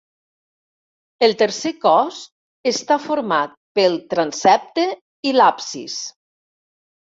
El 1.27 1.35
tercer 1.41 1.71
cos 1.83 2.21
està 2.71 2.97
format 3.03 3.53
pel 3.81 3.99
transsepte 4.15 4.87
i 5.31 5.35
l'absis. 5.37 6.01